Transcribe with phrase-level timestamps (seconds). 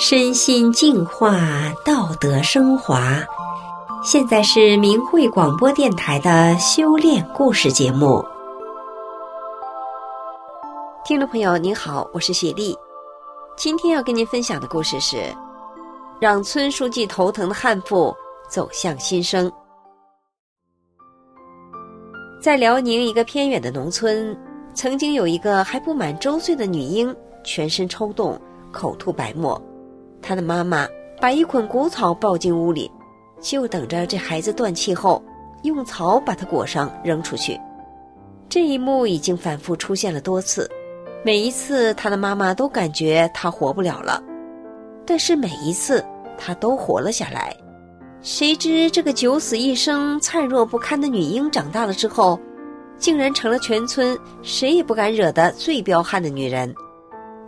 [0.00, 1.40] 身心净化，
[1.84, 3.18] 道德升华。
[4.04, 8.24] 现在是明慧广播电台的修炼故事节目。
[11.04, 12.76] 听众朋友，您好，我是雪莉。
[13.56, 15.16] 今天要跟您分享的故事是：
[16.20, 18.14] 让村书记头疼的悍妇
[18.48, 19.50] 走向新生。
[22.40, 24.38] 在辽宁一个偏远的农村，
[24.74, 27.12] 曾经有一个还不满周岁的女婴，
[27.42, 28.40] 全身抽动，
[28.70, 29.60] 口吐白沫。
[30.20, 30.86] 他的妈妈
[31.20, 32.90] 把一捆谷草抱进屋里，
[33.40, 35.22] 就等着这孩子断气后，
[35.62, 37.58] 用草把它裹上扔出去。
[38.48, 40.70] 这一幕已经反复出现了多次，
[41.24, 44.22] 每一次他的妈妈都感觉他活不了了，
[45.04, 46.04] 但是每一次
[46.38, 47.54] 他都活了下来。
[48.20, 52.38] 谁知这个九死一生、灿若不堪的女婴长大了之后，
[52.96, 56.74] 竟然成了全村谁也不敢惹的最彪悍的女人。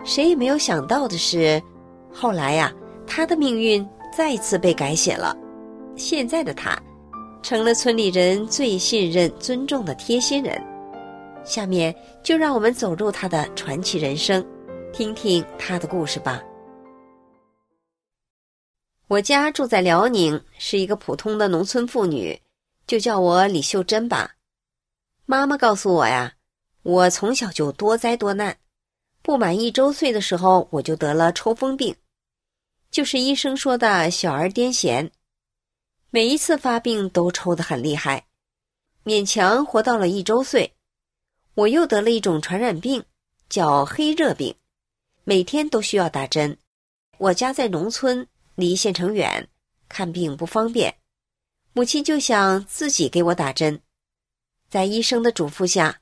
[0.05, 1.61] 谁也没有想到的是。
[2.13, 2.73] 后来呀，
[3.07, 5.37] 他的命运再次被改写了。
[5.97, 6.81] 现在的他，
[7.43, 10.61] 成了村里人最信任、尊重的贴心人。
[11.45, 14.45] 下面就让我们走入他的传奇人生，
[14.93, 16.43] 听听他的故事吧。
[19.09, 22.39] 我家住在辽宁，是一个普通的农村妇女，
[22.87, 24.31] 就叫我李秀珍吧。
[25.27, 26.33] 妈妈告诉我呀，
[26.83, 28.57] 我从小就多灾多难。
[29.23, 31.95] 不满一周岁的时候，我就得了抽风病，
[32.91, 35.11] 就是医生说的小儿癫痫。
[36.11, 38.27] 每一次发病都抽得很厉害，
[39.05, 40.75] 勉强活到了一周岁。
[41.55, 43.05] 我又得了一种传染病，
[43.49, 44.55] 叫黑热病，
[45.25, 46.57] 每天都需要打针。
[47.19, 49.47] 我家在农村，离县城远，
[49.89, 50.97] 看病不方便。
[51.75, 53.81] 母亲就想自己给我打针，
[54.69, 56.01] 在医生的嘱咐下，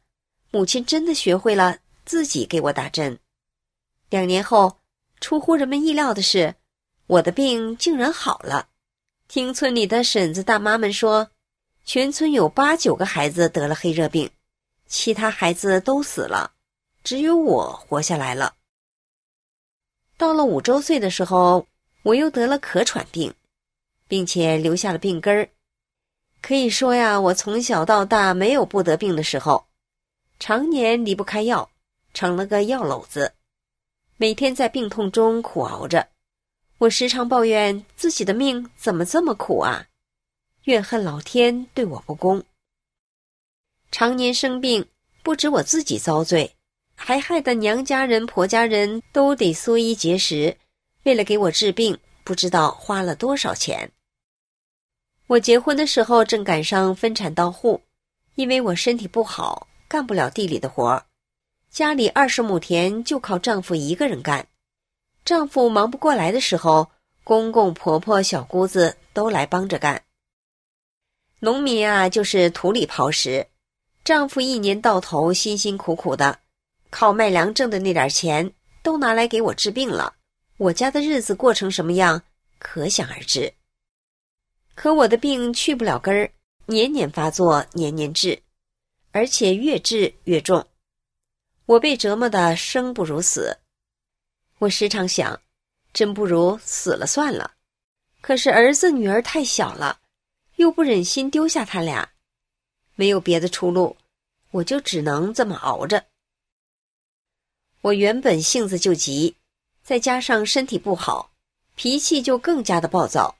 [0.52, 1.78] 母亲真的学会了。
[2.08, 3.18] 自己给我打针，
[4.08, 4.78] 两年后，
[5.20, 6.54] 出乎人们意料的是，
[7.06, 8.70] 我的病竟然好了。
[9.28, 11.28] 听村里的婶子大妈们说，
[11.84, 14.30] 全村有八九个孩子得了黑热病，
[14.86, 16.52] 其他孩子都死了，
[17.04, 18.54] 只有我活下来了。
[20.16, 21.66] 到了五周岁的时候，
[22.04, 23.34] 我又得了咳喘病，
[24.08, 25.50] 并且留下了病根儿。
[26.40, 29.66] 可以说呀，我从小到大没有不得病的时候，
[30.38, 31.70] 常年离不开药。
[32.18, 33.32] 成了个药篓子，
[34.16, 36.08] 每天在病痛中苦熬着。
[36.78, 39.86] 我时常抱怨自己的命怎么这么苦啊，
[40.64, 42.42] 怨恨老天对我不公。
[43.92, 44.84] 常年生病，
[45.22, 46.56] 不止我自己遭罪，
[46.96, 50.56] 还害得娘家人、婆家人都得缩衣节食。
[51.04, 53.92] 为了给我治病，不知道花了多少钱。
[55.28, 57.80] 我结婚的时候正赶上分产到户，
[58.34, 61.04] 因为我身体不好，干不了地里的活儿。
[61.78, 64.48] 家里二十亩田就靠丈夫一个人干，
[65.24, 66.90] 丈夫忙不过来的时候，
[67.22, 70.02] 公公婆婆、小姑子都来帮着干。
[71.38, 73.46] 农民啊，就是土里刨食，
[74.02, 76.40] 丈夫一年到头辛辛苦苦的，
[76.90, 78.52] 靠卖粮挣的那点钱
[78.82, 80.14] 都拿来给我治病了。
[80.56, 82.20] 我家的日子过成什么样，
[82.58, 83.54] 可想而知。
[84.74, 86.32] 可我的病去不了根儿，
[86.66, 88.42] 年年发作，年年治，
[89.12, 90.66] 而且越治越重。
[91.68, 93.58] 我被折磨的生不如死，
[94.56, 95.38] 我时常想，
[95.92, 97.52] 真不如死了算了。
[98.22, 100.00] 可是儿子女儿太小了，
[100.56, 102.10] 又不忍心丢下他俩，
[102.94, 103.98] 没有别的出路，
[104.50, 106.06] 我就只能这么熬着。
[107.82, 109.36] 我原本性子就急，
[109.82, 111.30] 再加上身体不好，
[111.74, 113.36] 脾气就更加的暴躁。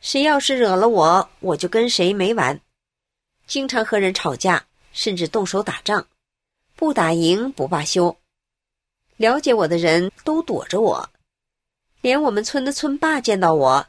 [0.00, 2.60] 谁要是惹了我，我就跟谁没完，
[3.46, 6.08] 经常和人吵架，甚至动手打仗。
[6.76, 8.14] 不打赢不罢休，
[9.16, 11.08] 了解我的人都躲着我，
[12.02, 13.86] 连我们村的村霸见到我，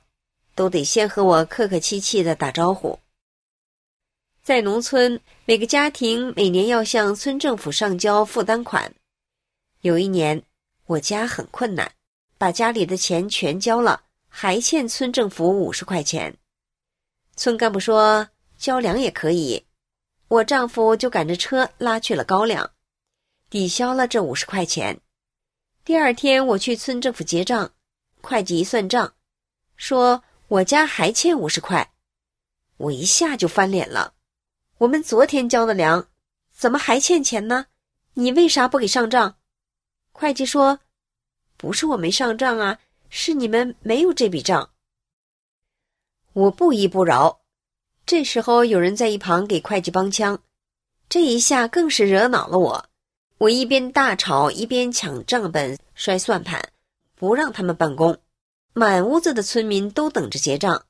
[0.56, 2.98] 都得先和我客客气气的打招呼。
[4.42, 8.94] 在农村，每个家庭每年要向村政府上交负担款。
[9.82, 10.42] 有一年，
[10.86, 11.92] 我家很困难，
[12.38, 16.34] 把家里的钱全交了，还欠村政府五十块钱。
[17.36, 19.66] 村干部说交粮也可以，
[20.30, 22.72] 我丈夫就赶着车拉去了高粱。
[23.50, 25.00] 抵消了这五十块钱。
[25.86, 27.72] 第二天我去村政府结账，
[28.22, 29.14] 会计一算账，
[29.76, 31.94] 说我家还欠五十块，
[32.78, 34.14] 我一下就翻脸了。
[34.80, 36.08] 我们昨天交的粮，
[36.52, 37.68] 怎么还欠钱呢？
[38.16, 39.38] 你为啥不给上账？
[40.12, 40.80] 会计说，
[41.56, 42.80] 不是我没上账啊，
[43.10, 44.72] 是你们没有这笔账。
[46.34, 47.40] 我不依不饶。
[48.06, 50.42] 这时候有人在一旁给会计帮腔，
[51.08, 52.90] 这一下更是惹恼了我。
[53.40, 56.72] 我一边大吵，一边抢账本、摔算盘，
[57.14, 58.18] 不让他们办公。
[58.74, 60.86] 满屋子的村民都等着结账，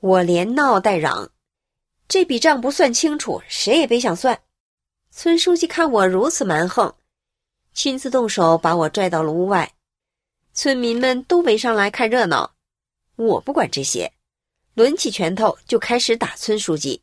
[0.00, 1.30] 我连闹带嚷，
[2.08, 4.40] 这笔账不算清楚，谁也别想算。
[5.10, 6.94] 村书记看我如此蛮横，
[7.74, 9.74] 亲自动手把我拽到了屋外，
[10.54, 12.54] 村民们都围上来看热闹。
[13.16, 14.10] 我不管这些，
[14.72, 17.02] 抡起拳头就开始打村书记，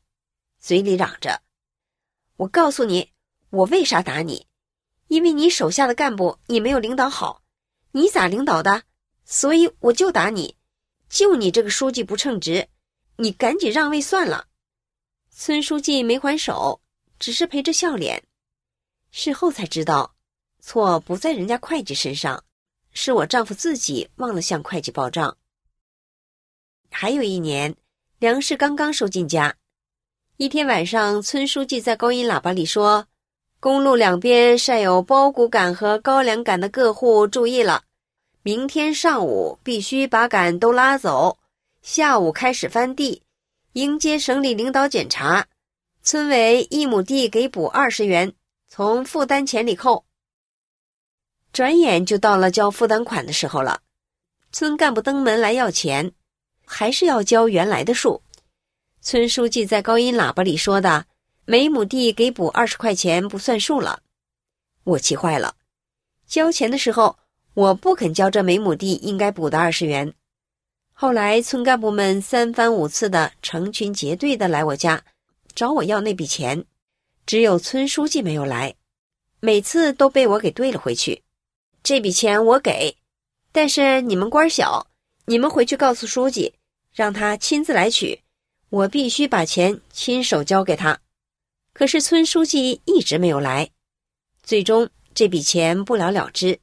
[0.59, 1.39] 嘴里嚷着
[2.37, 3.11] ：“我告诉你，
[3.51, 4.47] 我为啥打你？
[5.11, 7.43] 因为你手下的干部你没有领导好，
[7.91, 8.83] 你咋领导的？
[9.25, 10.55] 所以我就打你，
[11.09, 12.69] 就你这个书记不称职，
[13.17, 14.47] 你赶紧让位算了。”
[15.29, 16.79] 村书记没还手，
[17.19, 18.23] 只是陪着笑脸。
[19.11, 20.15] 事后才知道，
[20.61, 22.45] 错不在人家会计身上，
[22.93, 25.37] 是我丈夫自己忘了向会计报账。
[26.89, 27.75] 还有一年，
[28.19, 29.57] 粮食刚刚收进家。
[30.37, 33.07] 一天晚上，村书记在高音喇叭里说
[33.61, 37.83] ：“公路两边晒有苞谷杆和高粱杆的各户注意了，
[38.41, 41.37] 明天上午必须把杆都拉走，
[41.83, 43.21] 下午开始翻地，
[43.73, 45.45] 迎接省里领导检查。
[46.01, 48.33] 村委一亩地给补二十元，
[48.67, 50.03] 从负担钱里扣。”
[51.53, 53.81] 转眼就到了交负担款的时候了，
[54.51, 56.11] 村干部登门来要钱。
[56.65, 58.23] 还是要交原来的数。
[59.01, 61.05] 村书记在高音喇叭里说的
[61.51, 64.01] ：“每亩地给补二十块钱，不算数了。”
[64.85, 65.53] 我气坏了。
[66.25, 67.19] 交钱的时候，
[67.55, 70.13] 我不肯交这每亩地应该补的二十元。
[70.93, 75.03] 后来，村干部们三番五次的成群结队的来我家，
[75.53, 76.63] 找我要那笔钱，
[77.25, 78.73] 只有村书记没有来，
[79.41, 81.21] 每次都被我给兑了回去。
[81.83, 82.95] 这笔钱我给，
[83.51, 84.87] 但是你们官小，
[85.25, 86.53] 你们回去告诉书记。
[86.93, 88.21] 让他亲自来取，
[88.69, 90.97] 我必须把钱亲手交给他。
[91.73, 93.69] 可是村书记一直没有来，
[94.43, 96.59] 最终这笔钱不了了之。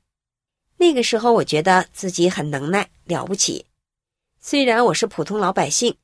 [0.76, 3.66] 那个时候，我觉得自己很能耐，了不起。
[4.38, 5.96] 虽然我是普通老百姓，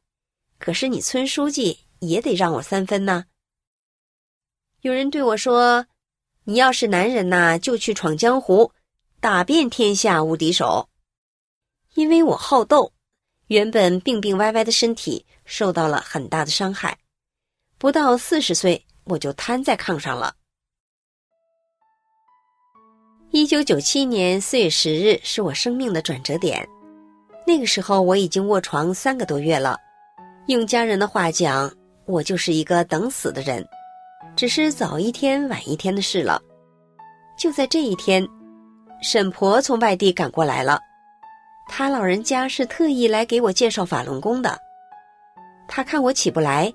[0.59, 3.27] 可是你村书记也得让我三分呢。
[4.81, 5.87] 有人对我说
[6.45, 8.73] ：“你要是男人呐，就去闯江湖，
[9.21, 10.89] 打遍天下无敌手。”
[11.95, 12.93] 因为我好斗。
[13.49, 16.99] 原本病病歪歪的身体受到了很大的伤害，
[17.77, 20.35] 不到四十岁我就瘫在炕上了。
[23.31, 26.67] 一九九七年四月十日是我生命的转折点，
[27.47, 29.77] 那个时候我已经卧床三个多月了，
[30.47, 31.69] 用家人的话讲，
[32.07, 33.67] 我就是一个等死的人，
[34.37, 36.41] 只是早一天晚一天的事了。
[37.37, 38.25] 就在这一天，
[39.03, 40.79] 沈婆从外地赶过来了。
[41.67, 44.57] 他老人家是特意来给我介绍法轮功的。
[45.67, 46.73] 他看我起不来，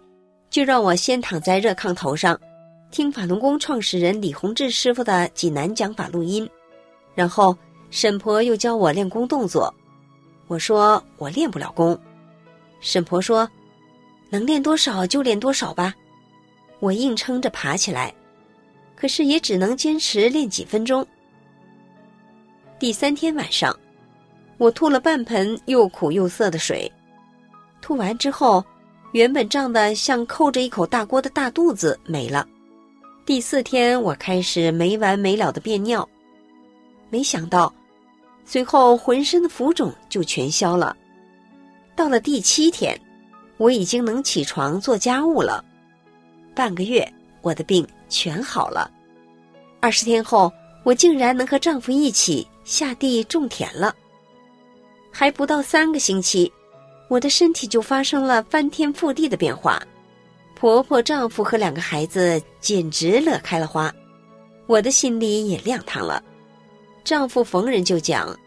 [0.50, 2.40] 就让我先躺在热炕头上，
[2.92, 6.50] 听法轮功创始人李洪志师傅的济南讲法录音。
[7.14, 7.56] 然后
[7.92, 9.74] 沈婆又教我练功动作。
[10.48, 12.00] 我说我练不了功。
[12.82, 13.48] 沈婆说，
[14.30, 15.94] 能练多少就练多少吧。
[16.80, 18.14] 我硬撑着爬起来，
[18.96, 21.06] 可是也只能坚持练几分钟。
[22.80, 23.78] 第三天晚上。
[24.58, 26.92] 我吐了半盆又苦又涩的水，
[27.80, 28.62] 吐完之后，
[29.12, 32.48] 原本胀得像扣着一口大锅的大肚子没了。
[33.26, 36.08] 第四天，我开始没完没了的便尿，
[37.10, 37.74] 没想到，
[38.46, 40.96] 随后浑身的浮肿就全消了。
[41.96, 43.00] 到了第七天，
[43.58, 45.64] 我已经能起床做家务了。
[46.56, 47.08] 半个月，
[47.42, 48.92] 我的病全好了。
[49.80, 50.52] 二十天后，
[50.84, 53.96] 我竟然能和丈夫一起下地种田了。
[55.12, 56.52] 还不到三个星期，
[57.10, 59.82] 我的身体就发生了翻天覆地的变化，
[60.56, 63.94] 婆婆、丈夫和两个孩子简直乐开了花，
[64.68, 66.24] 我的心里也亮堂了。
[67.04, 68.38] 丈夫逢人就讲：“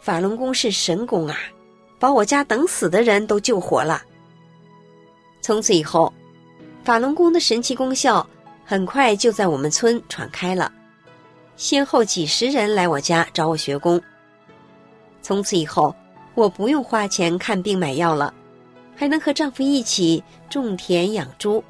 [0.00, 1.36] 法轮功是神功啊，
[1.98, 4.02] 把我家等死的人都救活了。”
[5.42, 6.10] 从此以后，
[6.82, 8.26] 法轮功的神奇功效
[8.64, 10.72] 很快就在我们村传开了，
[11.56, 14.00] 先后几十人来我家找我学功。
[15.20, 15.94] 从此以后，
[16.34, 18.32] 我不用花钱看病买药了，
[18.96, 21.62] 还能和丈夫一起种田养猪，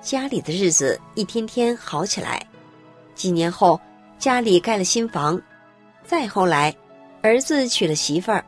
[0.00, 2.44] 家里的日子一天天好起来。
[3.14, 3.80] 几年后，
[4.18, 5.40] 家里盖了新房，
[6.04, 6.74] 再后来，
[7.22, 8.44] 儿子娶了媳妇儿，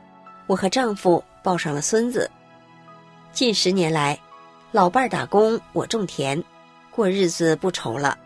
[0.47, 2.29] 我和丈夫抱上了孙子。
[3.33, 4.19] 近十年来，
[4.73, 6.43] 老伴儿打工，我种田，
[6.91, 8.19] 过日子不愁了，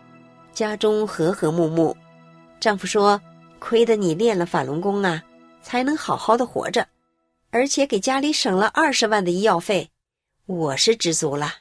[0.53, 1.95] 家中和和睦睦。
[2.59, 3.21] 丈夫说
[3.59, 5.21] ：“亏得你练了法轮功啊！”
[5.61, 6.87] 才能好好的活着，
[7.51, 9.89] 而且给家里省了二十万的医药费，
[10.45, 11.59] 我是知足了。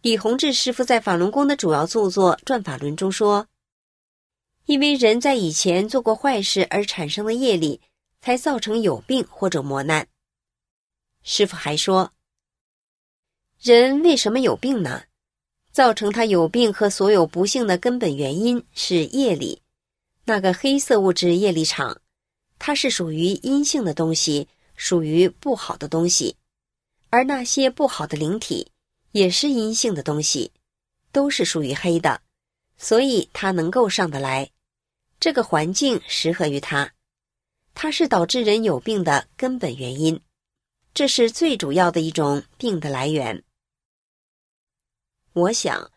[0.00, 3.48] 李洪志师傅在法轮功的主要著作《转法轮》中说
[4.66, 7.80] ：“因为人在以前做过坏事而产生的业力，
[8.20, 10.06] 才造成有病或者磨难。
[11.24, 12.12] 师傅还说，
[13.60, 15.04] 人为什么有病呢？
[15.72, 19.62] 造成他有病和所有不幸的根本原因是业力，
[20.26, 22.01] 那个黑色物质业力场，
[22.64, 26.36] 它是属于阴性的东西，属于不好的东西，
[27.10, 28.70] 而那些不好的灵体
[29.10, 30.52] 也是阴性的东西，
[31.10, 32.22] 都是属于黑的，
[32.78, 34.52] 所以它能够上得来。
[35.18, 36.92] 这个环境适合于它，
[37.74, 40.20] 它是导致人有病的根本原因，
[40.94, 43.42] 这是最主要的一种病的来源。
[45.32, 45.90] 我想，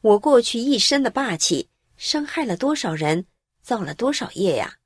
[0.00, 3.24] 我过去一身的霸气，伤害了多少人，
[3.62, 4.78] 造了多少业呀？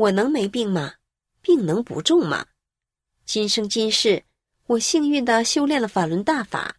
[0.00, 0.94] 我能没病吗？
[1.42, 2.46] 病能不重吗？
[3.26, 4.24] 今生今世，
[4.66, 6.76] 我幸运的修炼了法轮大法，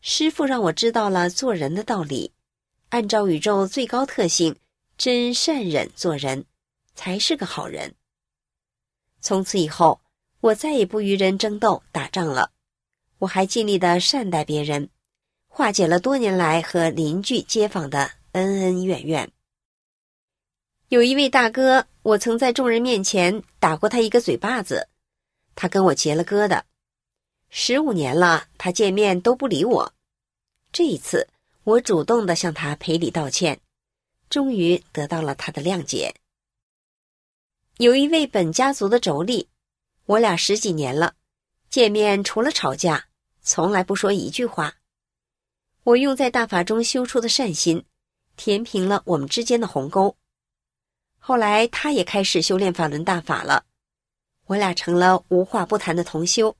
[0.00, 2.32] 师傅让我知道了做人的道理，
[2.90, 4.54] 按照宇宙最高特性，
[4.96, 6.44] 真善忍做人，
[6.94, 7.92] 才是个好人。
[9.20, 10.00] 从此以后，
[10.38, 12.52] 我再也不与人争斗打仗了，
[13.18, 14.88] 我还尽力的善待别人。
[15.48, 19.28] 化解了多年来和邻居街坊的恩恩怨怨。
[20.88, 24.86] 有一位大哥，我曾在众人面前打过他一个嘴巴子，
[25.54, 26.62] 他跟我结了疙瘩。
[27.48, 29.94] 十五年了，他见面都不理我。
[30.72, 31.26] 这一次，
[31.64, 33.58] 我主动的向他赔礼道歉，
[34.28, 36.14] 终于得到了他的谅解。
[37.78, 39.46] 有一位本家族的妯娌，
[40.04, 41.14] 我俩十几年了，
[41.70, 43.06] 见面除了吵架，
[43.40, 44.74] 从来不说一句话。
[45.82, 47.84] 我用在大法中修出的善心，
[48.36, 50.14] 填平了我们之间的鸿沟。
[51.26, 53.64] 后来，他也开始修炼法轮大法了，
[54.44, 56.54] 我俩成了无话不谈的同修，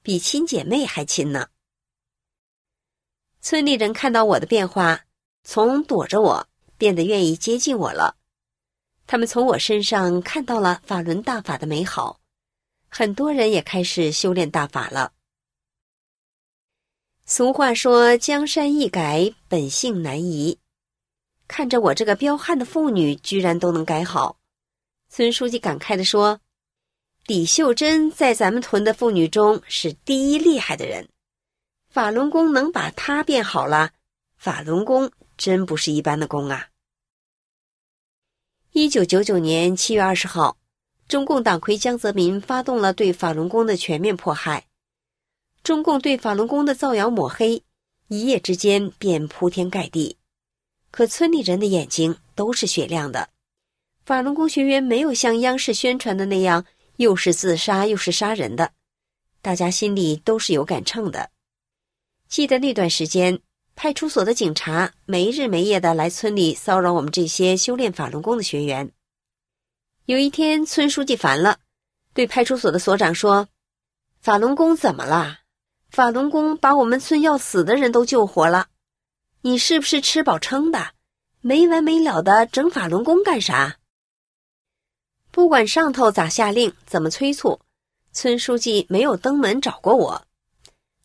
[0.00, 1.48] 比亲姐妹还亲呢。
[3.42, 5.04] 村里人看到我的变化，
[5.44, 8.16] 从躲着我变得愿意接近我了。
[9.06, 12.18] 他们从我身上看到了法轮大法的美好，
[12.88, 15.12] 很多人也开始修炼大法了。
[17.26, 20.58] 俗话说：“江山易改，本性难移。”
[21.48, 24.38] 看着我这个彪悍的妇女，居然都能改好。
[25.08, 26.40] 村书记感慨地说
[27.26, 31.08] ：“李秀珍在咱们屯的妇女中是第一厉害的人，
[31.88, 33.92] 法轮功能把她变好了。
[34.36, 36.68] 法轮功真不是一般的功啊！”
[38.72, 40.58] 一九九九年七月二十号，
[41.08, 44.66] 中共党魁江泽民发动了对法轮功的全面迫害。
[45.62, 47.62] 中共对法轮功的造谣抹黑，
[48.08, 50.18] 一夜之间便铺天盖地。
[50.90, 53.28] 可村里人的眼睛都是雪亮的，
[54.04, 56.64] 法轮功学员没有像央视宣传的那样，
[56.96, 58.72] 又是自杀又是杀人的。
[59.42, 61.30] 大家心里都是有杆秤的。
[62.28, 63.38] 记得那段时间，
[63.74, 68.90] 派出所的警察没日没夜的来村里骚扰我们这些修炼法轮功的学员。
[70.06, 71.58] 有一天，村书记烦了，
[72.14, 73.48] 对派出所的所长说
[74.22, 75.40] ：“法轮功怎么了？”
[75.90, 78.66] 法轮功把我们村要死的人都救活了，
[79.46, 80.88] 你是不是吃饱撑的？
[81.40, 83.76] 没完没了的整法轮功干啥？
[85.30, 87.60] 不管上头咋下令，怎么催促，
[88.12, 90.26] 村书记没有登门找过我。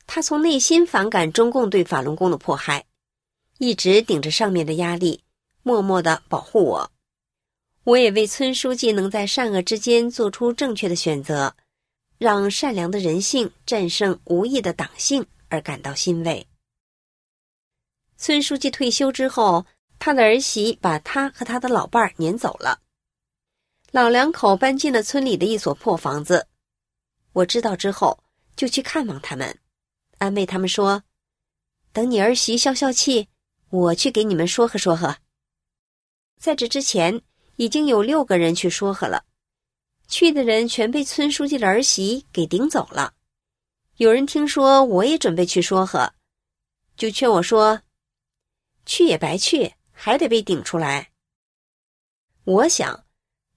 [0.08, 2.84] 他从内心反感中共对法轮功的迫害，
[3.60, 5.22] 一直顶着上面的压力，
[5.62, 6.92] 默默的保护我。
[7.84, 11.54] 我也为村书记能在善恶之间做出正确的选择。
[12.18, 16.48] 让善良的人性战胜无义的党性而感到欣慰。
[18.22, 19.66] 村书记退休之后，
[19.98, 22.80] 他的儿媳把他和他的老伴儿撵走了，
[23.90, 26.48] 老两口搬进了村里的一所破房子。
[27.34, 28.24] 我知道之后，
[28.56, 29.58] 就去看望他们，
[30.20, 31.02] 安慰他们说
[31.92, 33.28] ：“等你儿媳消消气，
[33.72, 35.18] 我去给你们说和说和。”
[36.40, 37.20] 在这之前，
[37.56, 39.26] 已经有六个人去说和了。
[40.08, 43.16] 去的人全被村书记的儿媳给顶走了。
[43.98, 46.14] 有人听说我也准备去说和，
[46.96, 47.82] 就劝我说
[48.86, 51.12] ：“去也白去，还得被顶出来。”
[52.44, 53.06] 我想，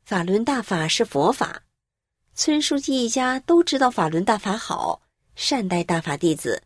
[0.04, 1.62] 法轮大法是佛法，
[2.34, 5.02] 村书记一家都知道法轮大法好，
[5.34, 6.62] 善待大法弟子，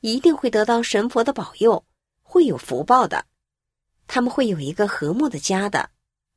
[0.00, 1.84] 一定会得到神佛的保佑，
[2.22, 3.26] 会有福报的。
[4.06, 5.90] 他们会有一个和睦的家的。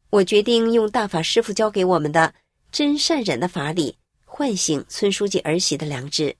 [0.09, 2.33] 我决定用大法师傅教给我们的。
[2.69, 6.35] 真善忍的法理，唤醒村书记儿媳的良知，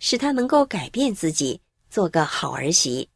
[0.00, 3.08] 使她能够改变自己，做个好儿媳。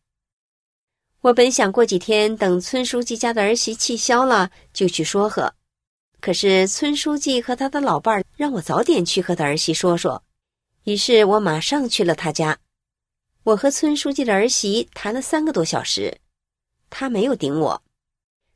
[1.26, 5.52] 我本想过几天等村书记家的儿媳气消了，就去说和，
[6.21, 10.23] 可是村书记和他的老伴儿让我早点去和他儿媳说说，
[10.85, 12.56] 于是我马上去了他家。
[13.42, 16.16] 我和村书记的儿媳谈了三个多小时，
[16.90, 17.83] 他没有顶我，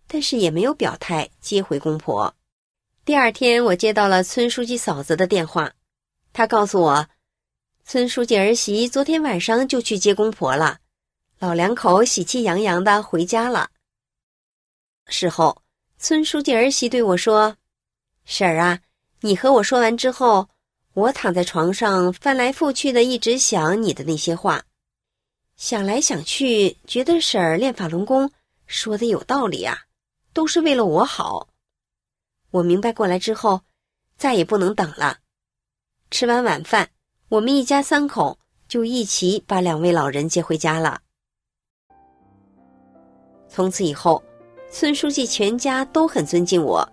[0.06, 2.32] 但是也没有表态接回公婆。
[3.04, 5.72] 第二天，我接到了村书记嫂子的电话，
[6.32, 7.08] 她告诉我，
[7.84, 10.78] 村书记儿媳昨天晚上就去接公婆了，
[11.40, 13.70] 老两口喜气洋洋的回家了。
[15.06, 15.62] 事后，
[15.98, 17.56] 村书记儿媳对我说
[18.26, 18.78] ：“婶儿啊，
[19.20, 20.50] 你和我说完之后，
[20.92, 24.62] 我躺在床上翻来覆去的一直想你的那些话，
[25.56, 28.30] 想来想去，觉得婶儿练法轮功
[28.66, 29.84] 说的有道理啊，
[30.34, 31.48] 都是为了我好。”
[32.52, 33.62] 我明白过来之后，
[34.18, 35.20] 再也不能等了。
[36.10, 36.90] 吃完晚饭，
[37.30, 41.00] 我们一家三口就一起把两位老人接回家了。
[43.50, 44.22] 从此以后，
[44.70, 46.88] 村书记全家都很尊敬我，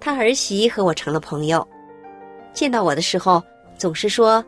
[0.00, 1.66] 他儿媳和我成了朋友。
[2.54, 3.42] 见到我的时候，
[3.76, 4.42] 总是说：“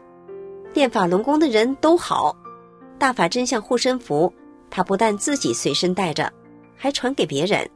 [0.72, 2.34] 练法轮功的人都好。”
[2.98, 4.32] 大法真相护身符，
[4.70, 6.32] 他不但自己随身带着，
[6.74, 7.68] 还传给别人。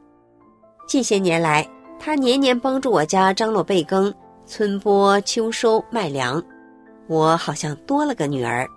[0.87, 1.65] 近些年来，
[1.99, 4.11] 他年年帮助我家张罗备耕、
[4.47, 6.43] 春播秋收麦粮，
[7.07, 8.67] 我好像多了个女儿。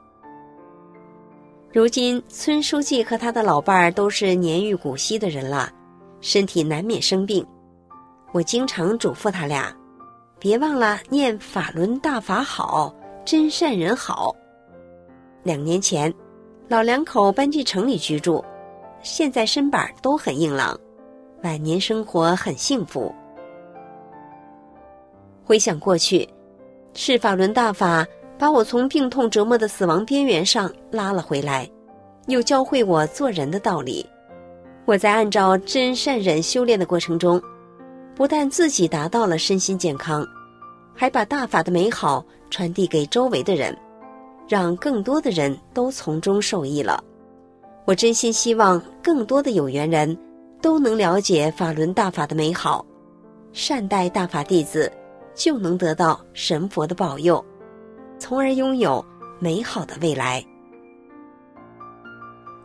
[1.76, 5.70] 如今村书记和他的老伴儿都是年逾古稀的人了，
[6.22, 7.46] 身体难免生病。
[8.32, 9.76] 我经常嘱咐他俩，
[10.38, 12.90] 别忘了念法轮大法好，
[13.26, 14.34] 真善人好。
[15.42, 16.10] 两年前，
[16.66, 18.42] 老两口搬进城里居住，
[19.02, 20.74] 现在身板都很硬朗。
[21.42, 23.14] 晚年生活很幸福。
[25.44, 26.26] 回想过去，
[26.94, 28.02] 是法轮大法
[28.38, 31.68] 把我从病痛折磨的死亡边缘上拉了回来，
[32.26, 34.04] 又教会我做人的道理。
[34.84, 37.40] 我在按照真善忍修炼的过程中，
[38.14, 40.26] 不但自己达到了身心健康，
[40.94, 43.76] 还把大法的美好传递给周围的人，
[44.48, 47.02] 让更多的人都从中受益了。
[47.84, 50.16] 我真心希望更多的有缘人。
[50.62, 52.84] 都能了解法轮大法的美好，
[53.52, 54.90] 善待大法弟子，
[55.34, 57.44] 就能得到神佛的保佑，
[58.18, 59.04] 从而拥有
[59.38, 60.44] 美好的未来。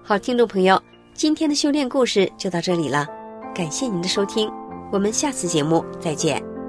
[0.04, 0.82] 好，听众朋友，
[1.14, 3.08] 今天的修炼故事就到这里了，
[3.54, 4.52] 感谢您的收听，
[4.92, 6.61] 我们下次节目再见。